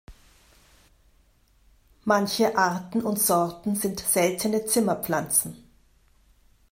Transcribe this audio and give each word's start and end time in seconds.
Manche 2.05 2.57
Arten 2.57 3.03
und 3.03 3.21
Sorten 3.21 3.75
sind 3.75 3.99
seltene 3.99 4.65
Zimmerpflanzen. 4.65 5.63